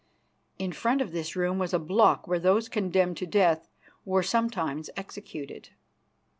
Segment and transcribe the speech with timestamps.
[0.57, 3.69] In front of this room was a block where those condemned to death
[4.03, 5.69] were sometimes executed.